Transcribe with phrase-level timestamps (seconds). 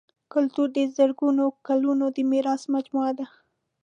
[0.33, 3.27] کلتور د زرګونو کلونو د میراث مجموعه ده.